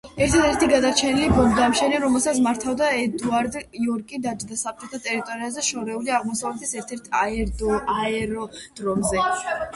[0.25, 9.25] ერთადერთი გადარჩენილი ბომბდამშენი, რომელსაც მართავდა ედუარდ იორკი დაჯდა საბჭოთა ტერიტორიაზე, შორეული აღმოსავლეთის ერთ-ერთ აეროდრომზე.